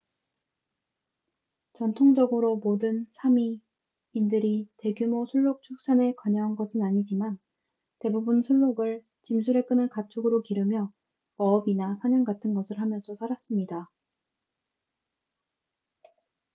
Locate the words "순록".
5.27-5.61